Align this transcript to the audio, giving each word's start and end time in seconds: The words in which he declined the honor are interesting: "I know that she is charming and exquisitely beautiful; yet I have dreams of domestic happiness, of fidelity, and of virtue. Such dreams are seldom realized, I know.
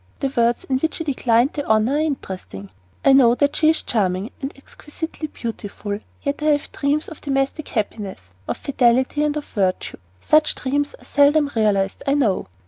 The 0.19 0.33
words 0.35 0.63
in 0.63 0.79
which 0.79 0.97
he 0.97 1.03
declined 1.03 1.53
the 1.53 1.63
honor 1.67 1.93
are 1.93 1.99
interesting: 1.99 2.71
"I 3.05 3.13
know 3.13 3.35
that 3.35 3.55
she 3.55 3.69
is 3.69 3.83
charming 3.83 4.31
and 4.41 4.51
exquisitely 4.57 5.27
beautiful; 5.27 5.99
yet 6.23 6.41
I 6.41 6.45
have 6.45 6.71
dreams 6.71 7.07
of 7.07 7.21
domestic 7.21 7.67
happiness, 7.67 8.33
of 8.47 8.57
fidelity, 8.57 9.23
and 9.23 9.37
of 9.37 9.45
virtue. 9.45 9.97
Such 10.19 10.55
dreams 10.55 10.95
are 10.99 11.05
seldom 11.05 11.51
realized, 11.55 12.01
I 12.07 12.15
know. 12.15 12.47